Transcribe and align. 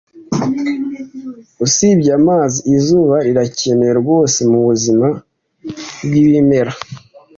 Usibye 1.65 2.11
amazi, 2.19 2.57
izuba 2.75 3.15
rirakenewe 3.25 3.93
rwose 4.01 4.39
mubuzima 4.51 5.07
bwibimera. 6.05 6.71